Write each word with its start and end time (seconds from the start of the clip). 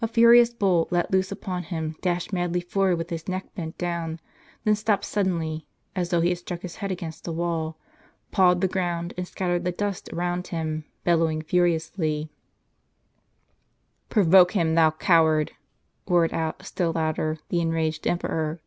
A 0.00 0.06
furious 0.06 0.54
bull, 0.54 0.86
let 0.92 1.10
loose 1.10 1.32
npon 1.32 1.64
him, 1.64 1.96
dashed 2.00 2.32
madly 2.32 2.60
forward, 2.60 2.96
with 2.98 3.10
his 3.10 3.26
neck 3.26 3.52
bent 3.56 3.76
down, 3.76 4.20
then 4.62 4.76
stopped 4.76 5.04
suddenly, 5.04 5.66
as 5.96 6.10
though 6.10 6.20
he 6.20 6.28
had 6.28 6.38
struck 6.38 6.62
his 6.62 6.76
head 6.76 6.92
against 6.92 7.26
a 7.26 7.32
wall, 7.32 7.76
pawed 8.30 8.60
the 8.60 8.68
ground, 8.68 9.12
and 9.16 9.26
scattered 9.26 9.64
the 9.64 9.72
dust 9.72 10.08
around 10.12 10.46
him, 10.46 10.84
bellowing 11.02 11.42
fiercely. 11.42 12.30
"Provoke 14.08 14.52
him, 14.52 14.76
thou 14.76 14.92
coward!" 14.92 15.50
roared 16.06 16.32
out, 16.32 16.64
still 16.64 16.92
louder, 16.92 17.38
the 17.48 17.60
enraged 17.60 18.06
emperor. 18.06 18.60